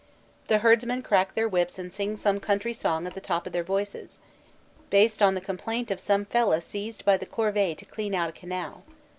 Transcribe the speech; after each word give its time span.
The 0.47 0.57
herdsmen 0.57 1.03
crack 1.03 1.35
their 1.35 1.47
whips 1.47 1.77
and 1.77 1.93
sing 1.93 2.15
some 2.15 2.39
country 2.39 2.73
song 2.73 3.05
at 3.05 3.13
the 3.13 3.21
top 3.21 3.45
of 3.45 3.53
their 3.53 3.63
voices, 3.63 4.17
based 4.89 5.21
on 5.21 5.35
the 5.35 5.41
complaint 5.41 5.91
of 5.91 5.99
some 5.99 6.25
fellah 6.25 6.61
seized 6.61 7.05
by 7.05 7.17
the 7.17 7.27
corvée 7.27 7.77
to 7.77 7.85
clean 7.85 8.15
out 8.15 8.29
a 8.29 8.33
canal. 8.33 8.81